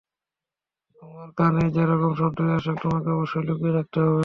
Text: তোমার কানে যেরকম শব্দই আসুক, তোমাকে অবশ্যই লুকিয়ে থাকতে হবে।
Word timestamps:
তোমার 0.97 1.29
কানে 1.37 1.65
যেরকম 1.75 2.11
শব্দই 2.19 2.51
আসুক, 2.57 2.75
তোমাকে 2.83 3.09
অবশ্যই 3.11 3.43
লুকিয়ে 3.47 3.75
থাকতে 3.77 3.97
হবে। 3.99 4.19